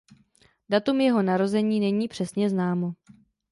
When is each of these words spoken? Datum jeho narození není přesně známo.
Datum 0.69 0.99
jeho 1.01 1.21
narození 1.21 1.79
není 1.79 2.07
přesně 2.07 2.49
známo. 2.49 2.93